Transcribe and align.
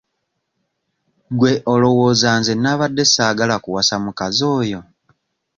Gwe 1.37 1.51
olowooza 1.73 2.29
nze 2.39 2.53
nnabadde 2.55 3.03
ssaagala 3.07 3.55
kuwasa 3.63 3.95
mukazi 4.03 4.43
oyo? 4.59 4.79